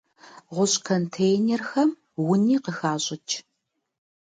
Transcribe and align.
Гъущӏ 0.53 0.75
контейнерхэм 0.85 1.89
уни 2.29 2.57
къыхащӏыкӏ. 2.63 3.33